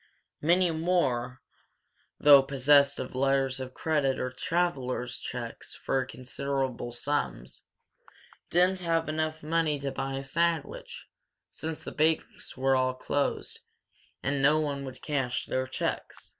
[0.41, 1.43] Many more,
[2.19, 7.65] though possessed of letters of credit or travellers' checks for considerable sums,
[8.49, 11.05] didn't have enough money to buy a sandwich;
[11.51, 13.59] since the banks were all closed
[14.23, 16.29] and no one would cash their checks.